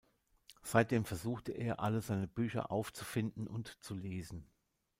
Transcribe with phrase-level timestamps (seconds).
[0.63, 4.49] Seitdem versuchte er, alle seine Bücher aufzufinden und zu lesen.